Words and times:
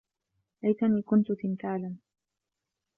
ليتني 0.63 1.01
كنت 1.01 1.31
تمثالا. 1.31 1.95